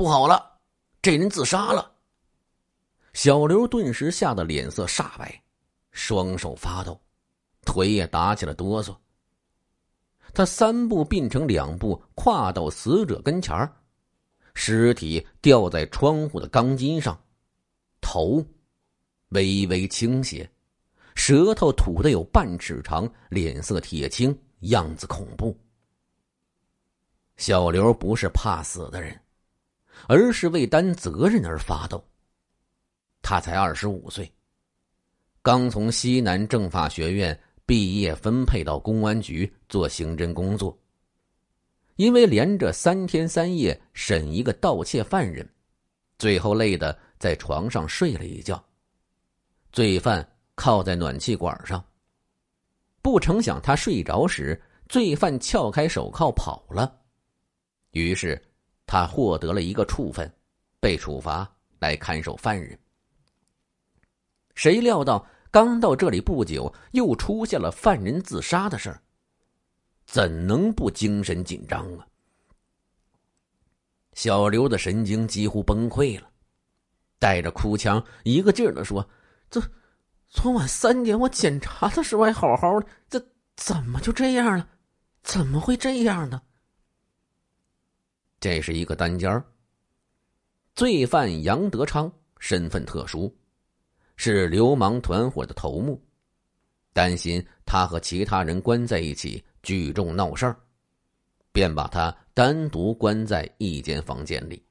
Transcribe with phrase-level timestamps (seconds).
[0.00, 0.58] 不好了，
[1.02, 1.92] 这人自杀了。
[3.12, 5.42] 小刘顿时吓得脸色煞白，
[5.90, 6.98] 双手发抖，
[7.66, 8.96] 腿也打起了哆嗦。
[10.32, 13.70] 他三步并成两步，跨到死者跟前儿，
[14.54, 17.22] 尸体吊在窗户的钢筋上，
[18.00, 18.42] 头
[19.28, 20.50] 微微倾斜，
[21.14, 25.54] 舌头吐的有半尺长，脸色铁青，样子恐怖。
[27.36, 29.20] 小刘不是怕死的人，
[30.08, 32.04] 而是为担责任而发抖。
[33.22, 34.32] 他才二十五岁，
[35.42, 37.38] 刚从西南政法学院。
[37.66, 40.76] 毕业分配到公安局做刑侦工作。
[41.94, 45.48] 因为连着三天三夜审一个盗窃犯人，
[46.18, 48.60] 最后累得在床上睡了一觉。
[49.70, 51.80] 罪犯靠在暖气管上。
[53.02, 56.92] 不成想他睡着时，罪犯撬开手铐跑了。
[57.92, 58.42] 于是
[58.90, 60.28] 他获得了一个处分，
[60.80, 62.76] 被处罚来看守犯人。
[64.56, 65.24] 谁料到？
[65.48, 69.00] 刚到这里不久，又出现了犯人自杀的事儿，
[70.06, 72.06] 怎能不精神紧张啊？
[74.14, 76.28] 小刘的神经几乎崩溃了，
[77.20, 79.08] 带着哭腔，一个劲儿的说
[79.48, 79.62] ：“这
[80.28, 84.68] 昨晚三点我检查的时候还好好的，这怎么就这样了？
[85.22, 86.42] 怎么会这样呢？”
[88.40, 89.44] 这是一个单间儿。
[90.74, 93.32] 罪犯杨德昌身份特殊。
[94.22, 95.98] 是流氓团伙的头目，
[96.92, 100.54] 担心他和其他人关在一起聚众闹事儿，
[101.52, 104.62] 便把他单独关在一间房间里，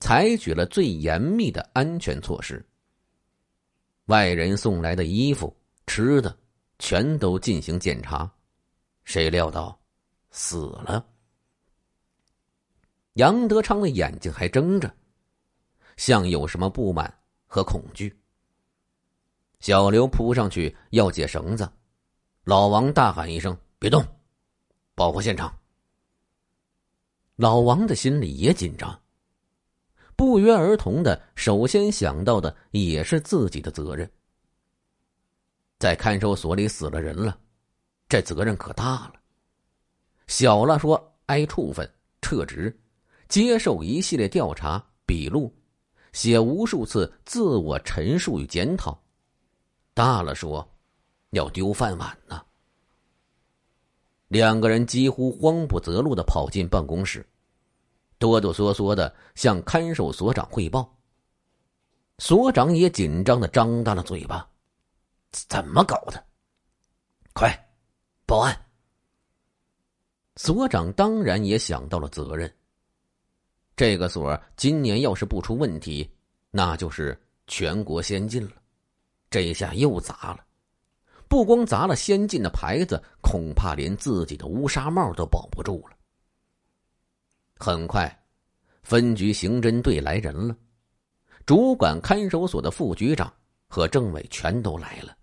[0.00, 2.64] 采取了最严密的安全措施。
[4.06, 5.54] 外人送来的衣服、
[5.86, 6.34] 吃的，
[6.78, 8.26] 全都进行检查，
[9.04, 9.78] 谁料到
[10.30, 11.06] 死了。
[13.16, 14.94] 杨德昌的眼睛还睁着，
[15.96, 17.12] 像有什么不满
[17.46, 18.14] 和恐惧。
[19.60, 21.66] 小刘扑上去要解绳子，
[22.44, 24.04] 老王大喊一声：“别动，
[24.94, 25.54] 保护现场。”
[27.36, 29.00] 老王的心里也紧张，
[30.14, 34.10] 不约而同的，首先想到的也是自己的责任。
[35.78, 37.38] 在看守所里死了人了，
[38.10, 39.14] 这责任可大了。
[40.26, 41.90] 小了说挨处分、
[42.20, 42.78] 撤职、
[43.28, 45.54] 接受一系列调查、笔录、
[46.12, 48.98] 写无数次自我陈述与检讨。
[49.94, 50.68] 大了说，
[51.30, 52.42] 要丢饭碗呢。
[54.28, 57.26] 两个人几乎慌不择路的跑进办公室，
[58.18, 60.92] 哆哆嗦嗦的向看守所长汇报。
[62.18, 64.48] 所长也紧张的张大了嘴巴
[65.30, 66.24] ：“怎么搞的？
[67.34, 67.54] 快，
[68.24, 68.58] 报案！”
[70.36, 72.52] 所长当然也想到了责任。
[73.76, 76.10] 这个所今年要是不出问题，
[76.50, 78.52] 那就是全国先进了。
[79.28, 80.44] 这下又砸了，
[81.28, 85.96] 不光砸了先进的牌子，恐怕连自己的乌纱帽都保不住了。
[87.58, 88.24] 很快，
[88.82, 90.56] 分局刑侦队来人了，
[91.44, 93.30] 主管看守所的副局长
[93.66, 95.14] 和政委全都来了。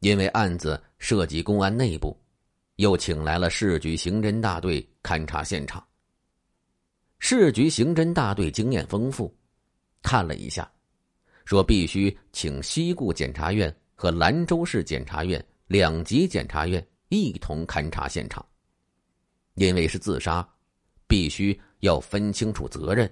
[0.00, 2.16] 因为案子涉及公安内部，
[2.76, 5.84] 又请来了市局刑侦大队勘察现场。
[7.18, 9.34] 市局刑侦大队经验丰富，
[10.02, 10.70] 看了一下。
[11.44, 18.44] 说必须请西固检察院和兰州市检察院两级检察院一同勘察现场，
[19.54, 20.46] 因为是自杀，
[21.06, 23.10] 必须要分清楚责任，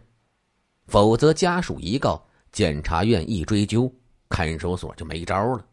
[0.86, 2.22] 否则家属一告，
[2.52, 3.90] 检察院一追究，
[4.28, 5.66] 看守所就没招了。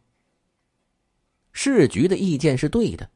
[1.52, 3.10] 市局的意见是对的，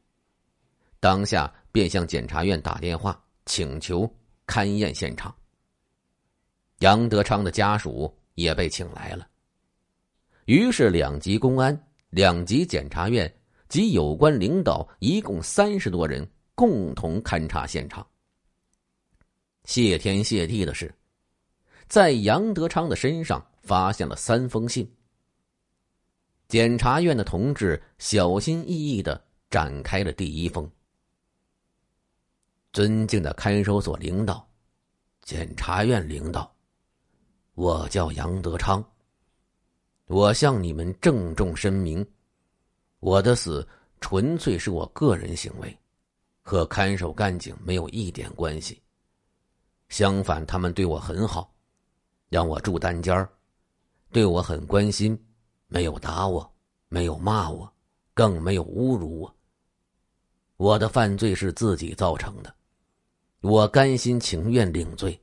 [1.00, 4.06] 当下便向检察院打电话请求
[4.48, 5.32] 勘验现场。
[6.80, 9.28] 杨德昌的家属也被请来了。
[10.46, 11.78] 于是，两级公安、
[12.10, 13.32] 两级检察院
[13.68, 18.04] 及有关领导一共三十多人共同勘察现场。
[19.64, 20.92] 谢天谢地的是，
[21.86, 24.90] 在杨德昌的身上发现了三封信。
[26.48, 30.70] 检察院的同志小心翼翼的展开了第一封
[32.72, 34.47] ：“尊敬的看守所领导、
[35.28, 36.50] 检察院领导，
[37.52, 38.82] 我叫杨德昌。”
[40.08, 42.02] 我向你们郑重声明，
[43.00, 43.68] 我的死
[44.00, 45.78] 纯粹是我个人行为，
[46.40, 48.80] 和看守干警没有一点关系。
[49.90, 51.54] 相反，他们对我很好，
[52.30, 53.28] 让我住单间儿，
[54.10, 55.22] 对我很关心，
[55.66, 56.50] 没有打我，
[56.88, 57.70] 没有骂我，
[58.14, 59.36] 更没有侮辱我。
[60.56, 62.54] 我的犯罪是自己造成的，
[63.48, 65.18] 我甘心情愿领罪，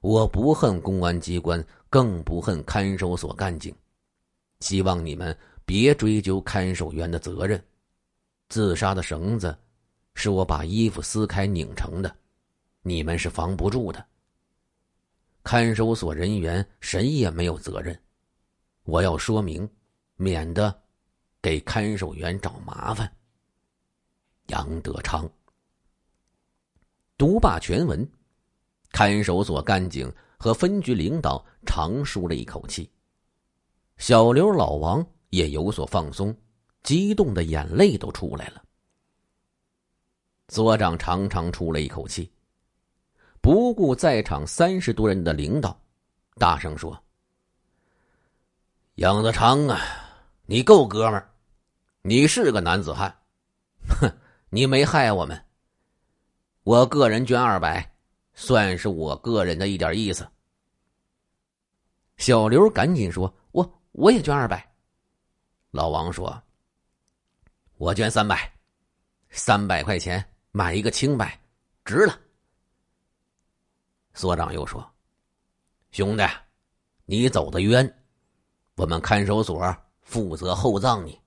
[0.00, 3.74] 我不恨公安机关，更不恨看守所干警。
[4.60, 7.60] 希望你们别追究看守员的责任。
[8.48, 9.58] 自杀的绳子，
[10.14, 12.16] 是我把衣服撕开拧成的，
[12.82, 14.06] 你们是防不住的。
[15.42, 18.00] 看守所人员谁也没有责任，
[18.84, 19.68] 我要说明，
[20.14, 20.72] 免得
[21.42, 23.12] 给看守员找麻烦。
[24.46, 25.28] 杨德昌
[27.18, 28.08] 读罢全文，
[28.92, 32.88] 看守所干警和分局领导长舒了一口气。
[33.96, 36.32] 小刘、老王也有所放松，
[36.84, 38.62] 激动的眼泪都出来了。
[40.46, 42.30] 所长长长出了一口气，
[43.40, 45.76] 不顾在场三十多人的领导，
[46.36, 46.96] 大声说
[48.94, 49.80] ：“杨德昌啊，
[50.46, 51.20] 你够哥们，
[52.02, 53.12] 你是个男子汉，
[53.88, 54.08] 哼，
[54.50, 55.47] 你没害我们。
[56.68, 57.90] 我个人捐二百，
[58.34, 60.28] 算是我个人的一点意思。”
[62.18, 63.34] 小刘赶紧说。
[63.52, 64.70] 我我也捐二百。
[65.70, 66.42] 老王说
[67.78, 68.52] ：“我捐三百，
[69.30, 70.22] 三百块钱
[70.52, 71.40] 买一个清白，
[71.86, 72.20] 值了。”
[74.12, 74.86] 所长又说
[75.90, 76.22] ：“兄弟，
[77.06, 78.04] 你走的冤，
[78.76, 81.18] 我们看守所负责厚葬你。”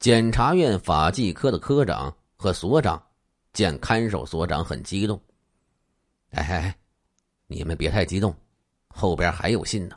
[0.00, 3.06] 检察院法纪科的科长和所长
[3.54, 5.18] 见看守所长很激动，
[6.32, 6.78] 哎哎，
[7.46, 8.36] 你们别太激动，
[8.88, 9.96] 后边还有信呢。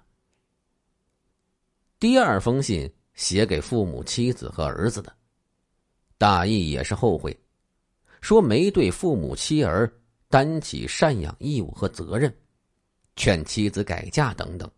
[2.00, 5.12] 第二封信写给父母、妻子和儿子的，
[6.19, 7.36] 大意也是后悔，
[8.21, 9.92] 说没对父母妻儿
[10.30, 12.31] 担起赡养义务和责任，
[13.15, 14.69] 劝妻子改嫁等等。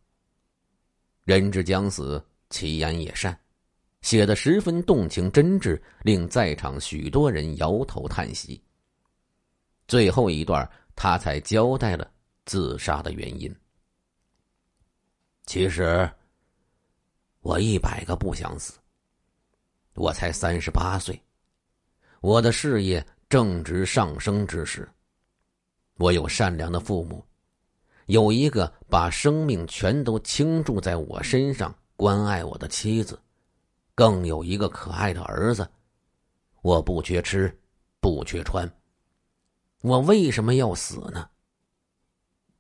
[1.26, 3.38] 人之将死，其言也善，
[4.02, 8.64] 写的十分动情真挚，令在场许多人摇头叹息。
[9.90, 10.66] 最后一段，
[10.96, 12.10] 他才交代了
[12.46, 13.54] 自杀的原因。
[15.46, 16.10] 其实。
[17.42, 18.74] 我一百个不想死。
[19.96, 21.20] 我才三十八岁，
[22.20, 24.88] 我的事业正值上升之时。
[25.96, 27.26] 我有善良的父母，
[28.08, 33.18] 有一个把生命全都倾注在我身上关爱我的妻子，
[33.96, 35.68] 更有一个可爱的儿子。
[36.62, 37.58] 我不缺吃，
[38.02, 38.70] 不缺穿。
[39.82, 41.30] 我为什么要死呢？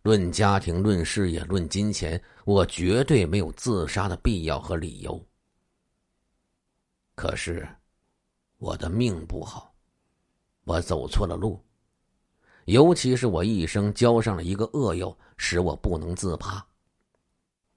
[0.03, 5.21] 论家庭，论事业，论金钱，我绝对没有自杀的必要和理由。
[7.15, 7.67] 可是，
[8.57, 9.73] 我的命不好，
[10.63, 11.61] 我走错了路，
[12.63, 16.65] 尤其是我一生交上了一个恶友，使我不能自拔。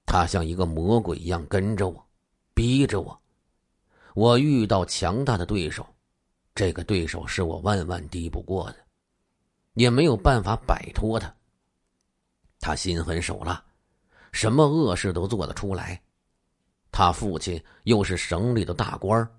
[0.05, 2.07] 他像一个魔鬼一样跟着我，
[2.53, 3.21] 逼着我。
[4.15, 5.85] 我遇到强大的对手，
[6.55, 8.77] 这个对手是我万万敌不过的，
[9.73, 11.33] 也没有办法摆脱他。
[12.59, 13.63] 他心狠手辣，
[14.31, 16.01] 什么恶事都做得出来。
[16.91, 19.29] 他父亲又是省里的大官儿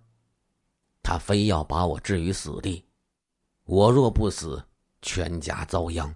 [1.02, 2.84] 他非要把我置于死地。
[3.64, 4.62] 我若不死，
[5.02, 6.14] 全家遭殃。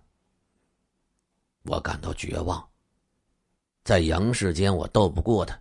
[1.63, 2.67] 我感到绝望。
[3.85, 5.55] 在阳世间，我斗不过他；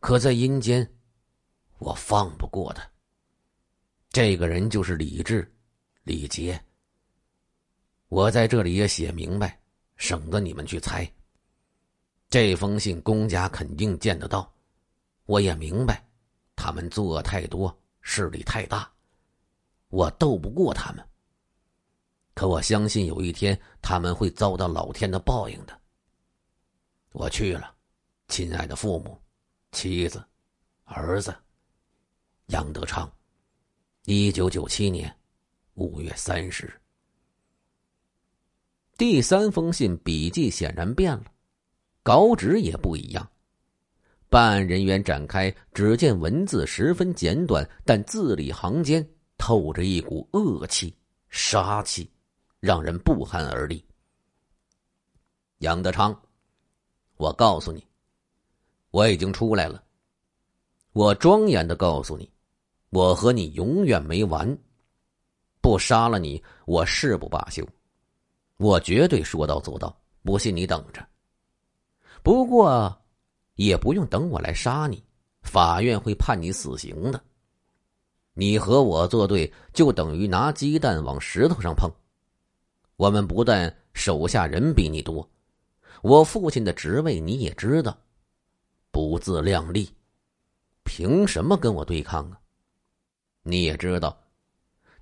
[0.00, 0.88] 可在阴间，
[1.78, 2.82] 我放不过他。
[4.10, 5.54] 这个人就是李治，
[6.02, 6.60] 李杰。
[8.08, 9.58] 我在这里也写明白。
[9.96, 11.10] 省得你们去猜。
[12.28, 14.52] 这封信公家肯定见得到，
[15.24, 16.06] 我也明白，
[16.54, 18.92] 他们作恶太多，势力太大，
[19.88, 21.02] 我斗不过他们。
[22.34, 25.80] 可我相信有一天他们会遭到老天的报应的。
[27.12, 27.74] 我去了，
[28.28, 29.18] 亲爱的父母、
[29.72, 30.22] 妻子、
[30.84, 31.34] 儿子，
[32.48, 33.10] 杨德昌，
[34.04, 35.10] 一九九七年
[35.72, 36.78] 五月三十日。
[38.98, 41.24] 第三封信笔迹显然变了，
[42.02, 43.30] 稿纸也不一样。
[44.30, 50.96] 办案人员展开，只见文字十分简短，但字里行间透着一股恶气、
[51.28, 52.10] 杀气，
[52.58, 53.84] 让人不寒而栗。
[55.58, 56.18] 杨德昌，
[57.18, 57.86] 我告诉你，
[58.92, 59.84] 我已经出来了。
[60.94, 62.30] 我庄严的告诉你，
[62.88, 64.56] 我和你永远没完。
[65.60, 67.62] 不杀了你，我誓不罢休。
[68.58, 71.06] 我绝对说到做到，不信你等着。
[72.22, 72.96] 不过，
[73.54, 75.02] 也不用等我来杀你，
[75.42, 77.22] 法院会判你死刑的。
[78.32, 81.90] 你和我作对，就等于拿鸡蛋往石头上碰。
[82.96, 85.28] 我们不但手下人比你多，
[86.02, 87.96] 我父亲的职位你也知道，
[88.90, 89.90] 不自量力，
[90.82, 92.40] 凭什么跟我对抗啊？
[93.42, 94.18] 你也知道，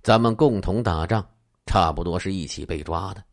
[0.03, 1.25] 咱们共同打仗，
[1.67, 3.25] 差不多是一起被抓的。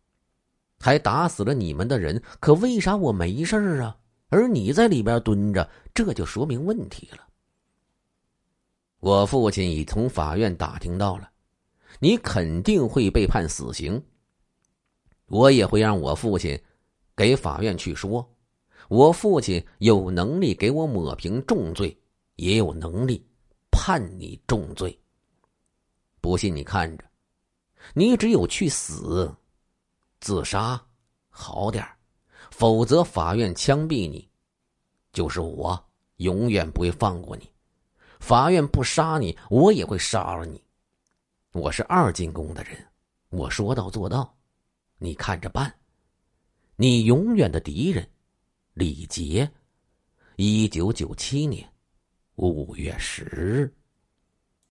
[0.82, 3.96] 还打死了你们的人，可为啥我没事儿啊？
[4.30, 7.28] 而你在里边蹲着，这就说明问题了。
[9.00, 11.30] 我父亲已从法院打听到了，
[12.00, 14.02] 你肯定会被判死刑。
[15.28, 16.60] 我也会让我父亲
[17.16, 18.28] 给法院去说，
[18.90, 21.98] 我父亲有能力给我抹平重罪，
[22.36, 23.26] 也有能力
[23.72, 24.98] 判你重罪。
[26.22, 27.04] 不信你看着，
[27.94, 29.34] 你只有去死，
[30.22, 30.80] 自杀
[31.30, 31.84] 好点
[32.52, 34.30] 否则法院枪毙你，
[35.12, 35.84] 就是我
[36.18, 37.52] 永远不会放过你。
[38.20, 40.64] 法院不杀你，我也会杀了你。
[41.54, 42.78] 我是二进宫的人，
[43.30, 44.32] 我说到做到，
[45.00, 45.74] 你看着办。
[46.76, 48.08] 你永远的敌人，
[48.74, 49.52] 李杰。
[50.36, 51.68] 一九九七年
[52.36, 53.74] 五月十日。